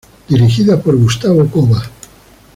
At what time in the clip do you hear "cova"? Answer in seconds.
1.47-1.83